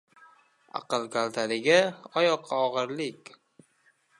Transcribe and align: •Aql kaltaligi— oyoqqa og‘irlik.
•Aql 0.79 1.03
kaltaligi— 1.15 1.77
oyoqqa 2.21 2.63
og‘irlik. 2.65 3.35